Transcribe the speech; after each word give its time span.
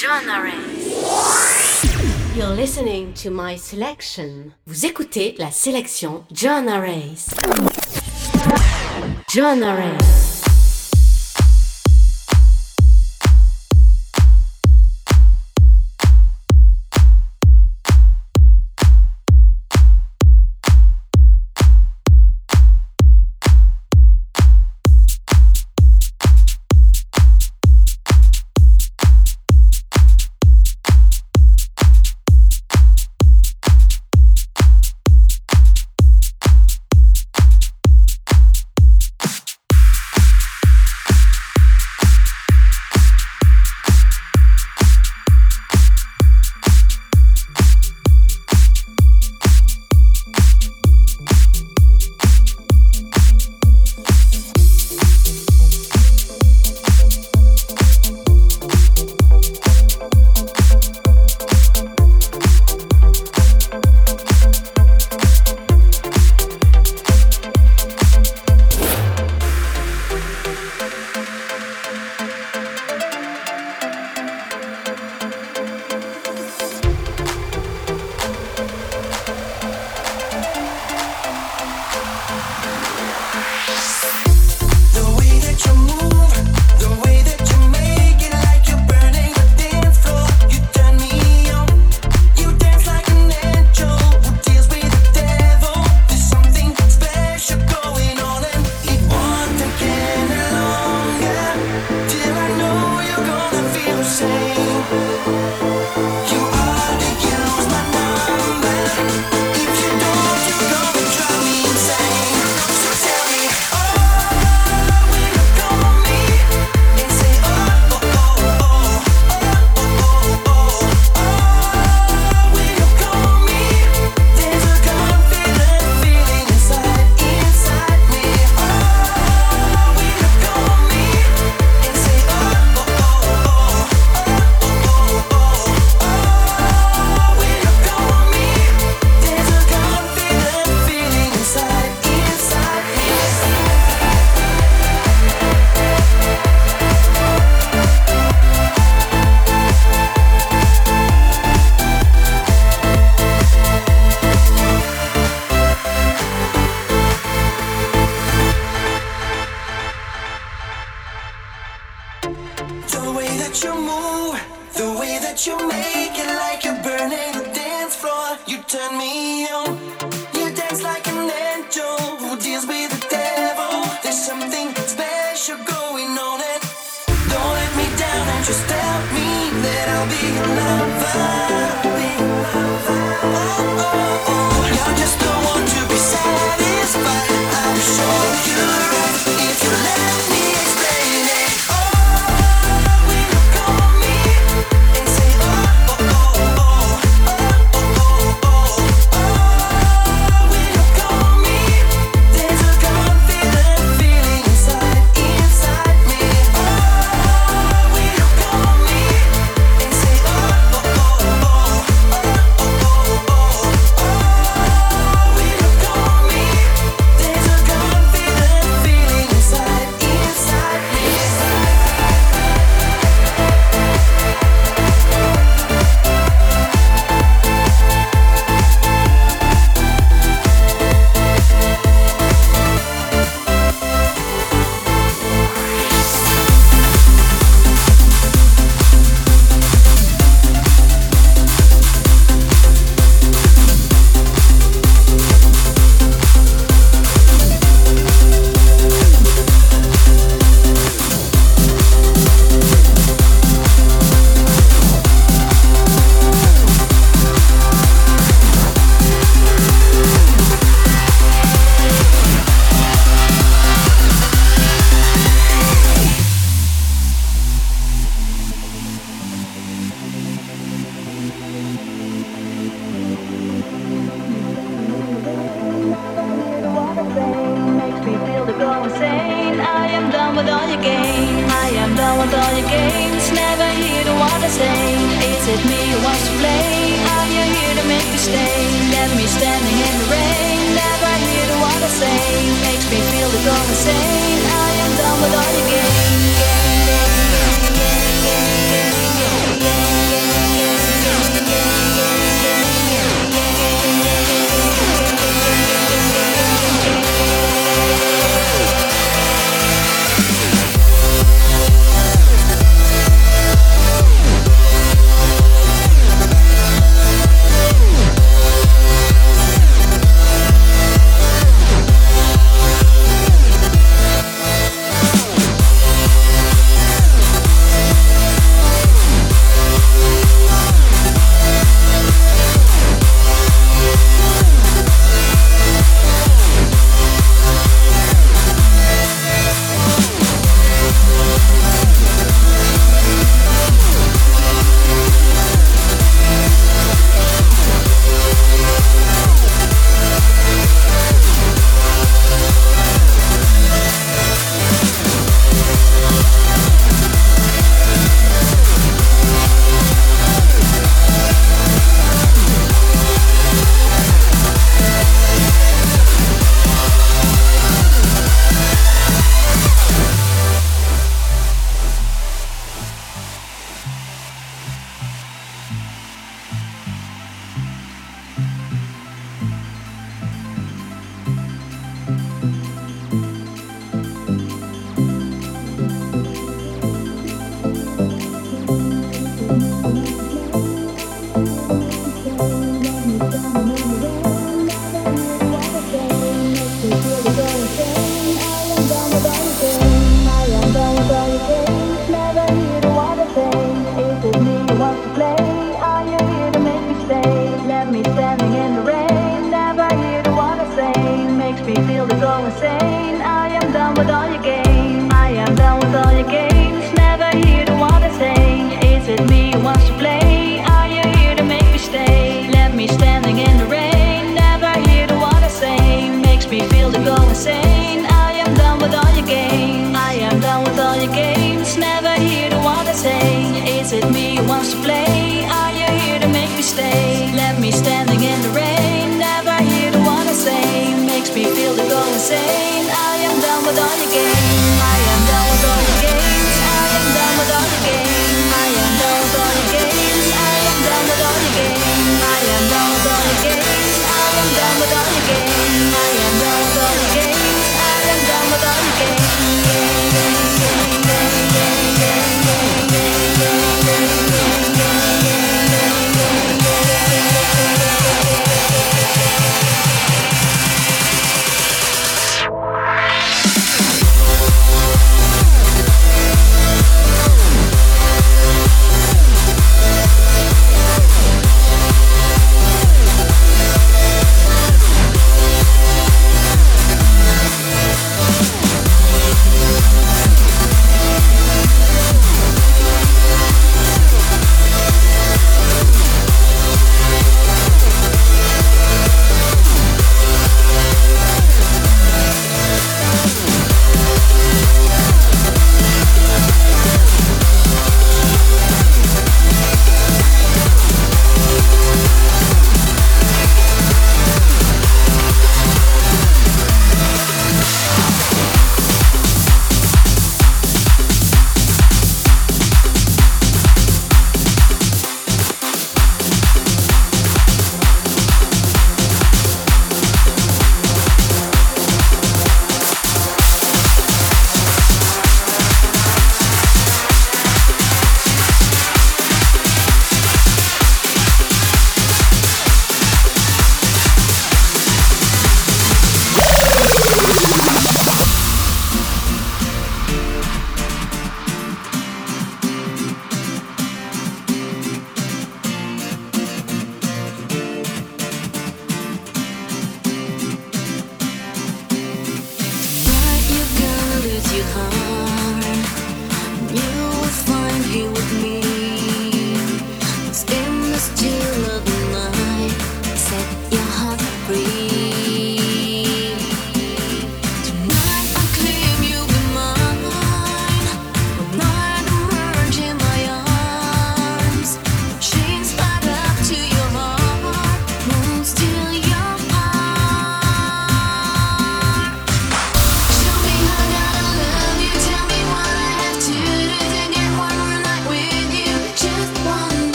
Genre. 0.00 0.50
You're 2.34 2.56
listening 2.56 3.12
to 3.22 3.30
my 3.30 3.56
selection. 3.58 4.52
Vous 4.66 4.86
écoutez 4.86 5.34
la 5.38 5.50
sélection 5.50 6.24
John 6.32 6.68
Race. 6.68 7.28
John 9.28 9.62
Race. 9.62 10.39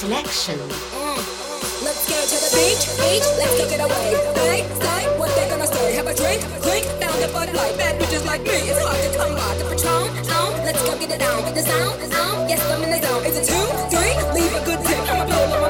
Selection. 0.00 0.56
Mm. 0.96 1.20
Let's 1.84 2.08
go 2.08 2.16
to 2.16 2.36
the 2.40 2.50
beach, 2.56 2.88
beach, 2.96 3.28
let's 3.36 3.52
go 3.52 3.68
get 3.68 3.84
away. 3.84 4.16
They 4.32 4.64
say 4.80 5.04
what 5.20 5.28
they 5.36 5.44
gonna 5.52 5.66
say. 5.66 5.92
Have 5.92 6.08
a 6.08 6.14
drink, 6.16 6.40
drink, 6.64 6.88
found 6.96 7.20
a 7.20 7.28
Bud 7.28 7.52
Light. 7.52 7.76
Bad 7.76 8.00
bitches 8.00 8.24
like 8.24 8.40
me, 8.40 8.64
it's 8.72 8.80
hard 8.80 8.96
to 8.96 9.10
come 9.12 9.36
by. 9.36 9.52
The 9.60 9.64
Patron, 9.68 10.08
on, 10.40 10.50
let's 10.64 10.80
go 10.88 10.96
get 10.96 11.12
it 11.12 11.20
on. 11.20 11.44
With 11.44 11.54
the 11.54 11.64
sound, 11.68 12.00
on, 12.16 12.48
yes 12.48 12.64
I'm 12.72 12.82
in 12.82 12.90
the 12.96 13.00
zone. 13.04 13.26
Is 13.28 13.36
it 13.40 13.44
two, 13.52 13.66
three? 13.92 14.14
Leave 14.32 14.54
a 14.56 14.64
good 14.64 14.80
tip. 14.88 15.04
I'ma 15.04 15.28
blow 15.28 15.44
my 15.52 15.69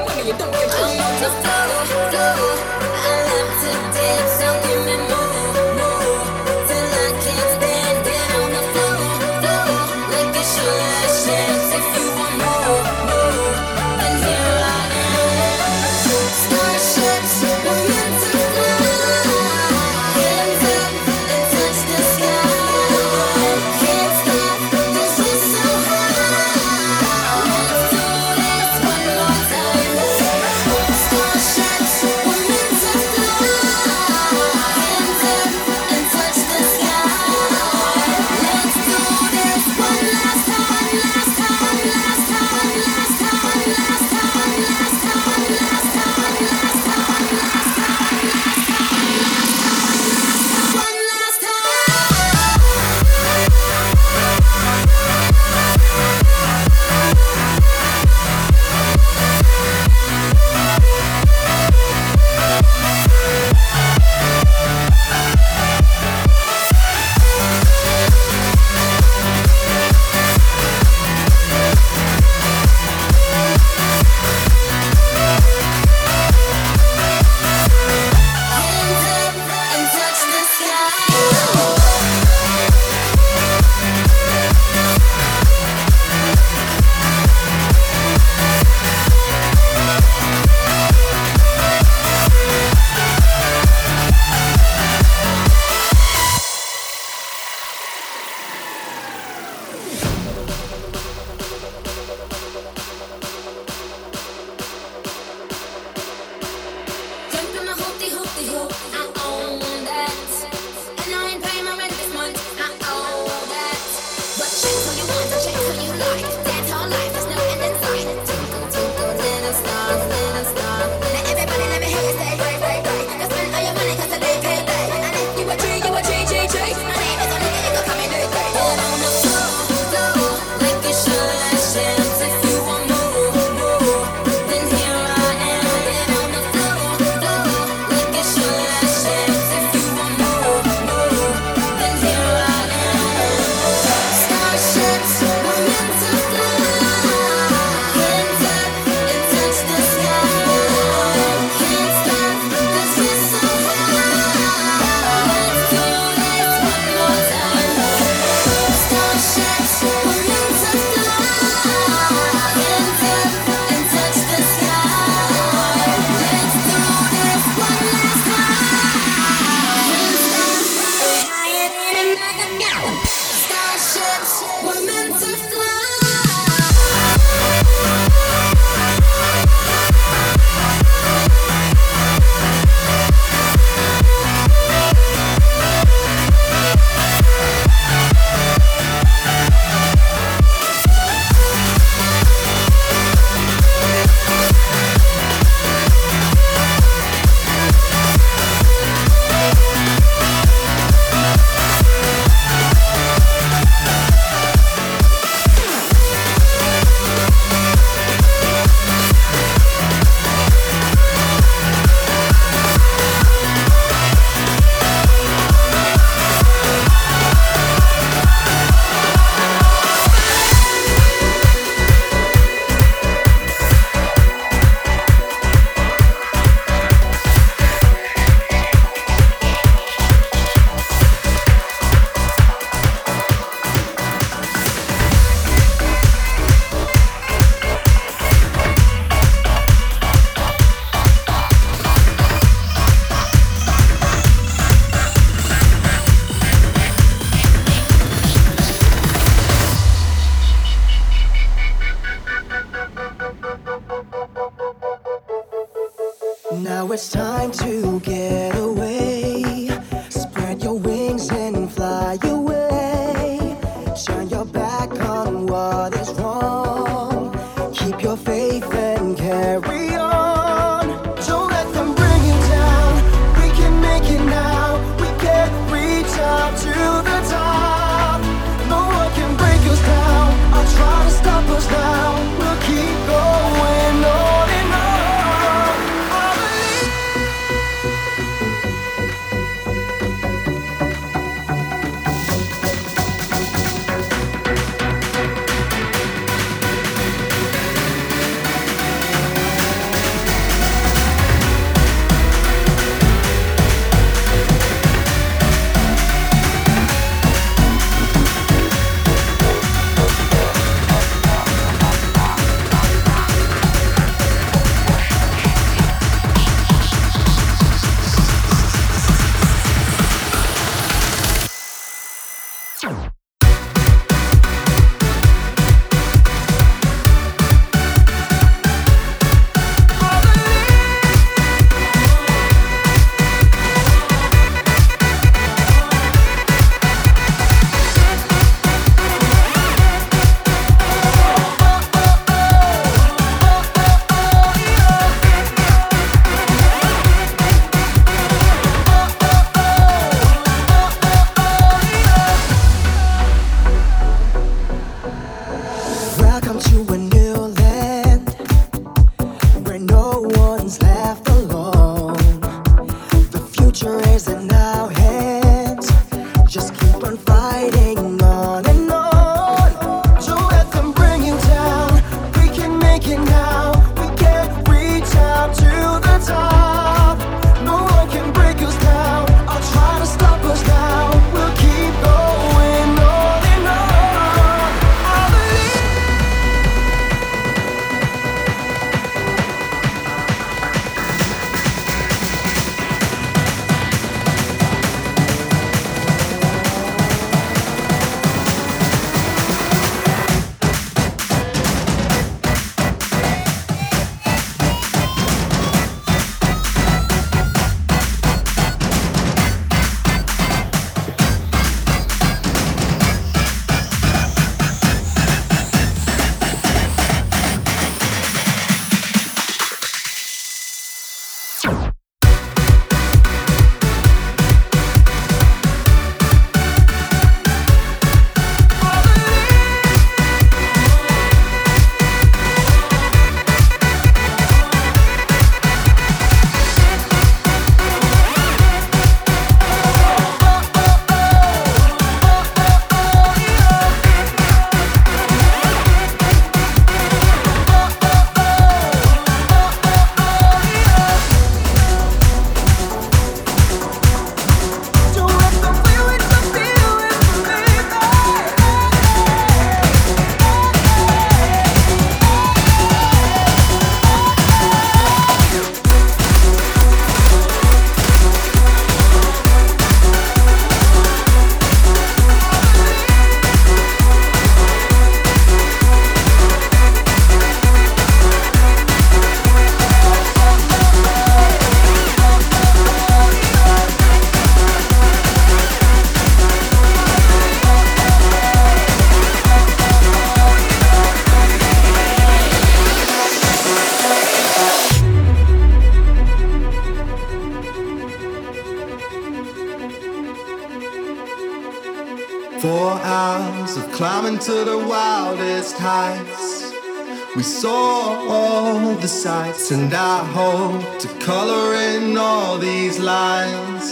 and 509.71 509.93
I 509.93 510.23
hope 510.39 510.99
to 510.99 511.07
color 511.25 511.75
in 511.75 512.17
all 512.17 512.57
these 512.57 512.99
lines 512.99 513.83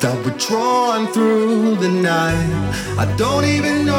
that 0.00 0.16
were 0.24 0.36
drawn 0.38 1.06
through 1.08 1.76
the 1.76 1.88
night. 1.88 2.50
I 2.98 3.04
don't 3.16 3.44
even 3.44 3.84
know 3.84 3.97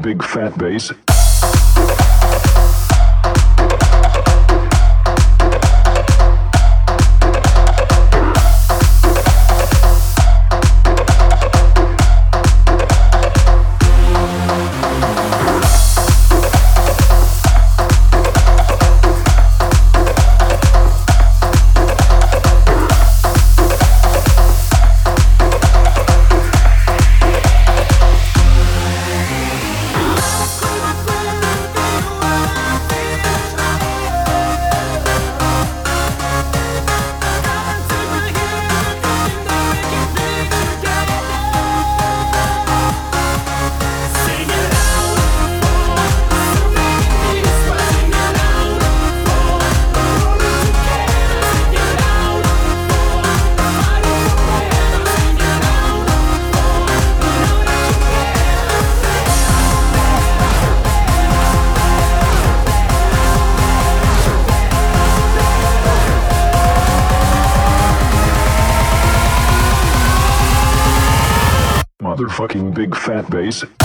big 0.00 0.22
fat 0.24 0.56
bass. 0.56 0.92
Fat 73.10 73.28
bass. 73.28 73.79